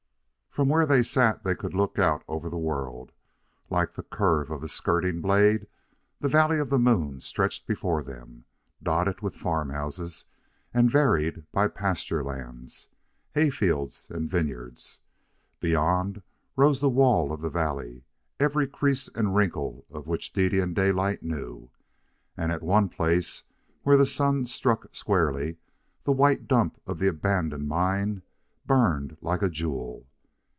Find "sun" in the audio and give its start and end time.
24.05-24.43